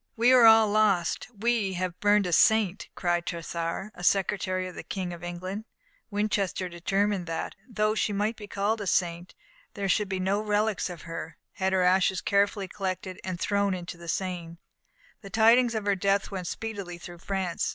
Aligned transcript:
"We 0.15 0.31
are 0.33 0.45
all 0.45 0.67
lost; 0.67 1.27
we 1.31 1.73
have 1.73 1.99
burnt 1.99 2.25
a 2.25 2.33
saint!" 2.33 2.89
cried 2.95 3.23
Tressart, 3.27 3.91
a 3.93 4.03
secretary 4.03 4.67
of 4.67 4.73
the 4.73 4.81
King 4.81 5.13
of 5.13 5.23
England. 5.23 5.65
Winchester 6.09 6.67
determined 6.67 7.27
that, 7.27 7.53
though 7.69 7.93
she 7.93 8.11
might 8.11 8.35
be 8.35 8.47
called 8.47 8.81
a 8.81 8.87
saint, 8.87 9.35
there 9.75 9.87
should 9.87 10.09
be 10.09 10.19
no 10.19 10.41
relics 10.41 10.89
of 10.89 11.03
her 11.03 11.37
had 11.51 11.71
her 11.71 11.83
ashes 11.83 12.19
carefully 12.19 12.67
collected 12.67 13.19
and 13.23 13.39
thrown 13.39 13.75
into 13.75 13.95
the 13.95 14.07
Seine. 14.07 14.57
The 15.21 15.29
tidings 15.29 15.75
of 15.75 15.85
her 15.85 15.95
death 15.95 16.31
went 16.31 16.47
speedily 16.47 16.97
through 16.97 17.19
France. 17.19 17.69